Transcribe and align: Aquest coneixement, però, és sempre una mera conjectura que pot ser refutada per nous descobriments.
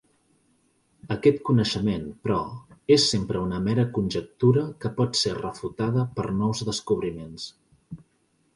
Aquest 1.15 1.35
coneixement, 1.49 2.07
però, 2.23 2.37
és 2.95 3.05
sempre 3.11 3.43
una 3.49 3.61
mera 3.67 3.85
conjectura 3.99 4.65
que 4.85 4.93
pot 5.03 5.21
ser 5.23 5.37
refutada 5.43 6.09
per 6.19 6.29
nous 6.41 6.67
descobriments. 6.73 7.47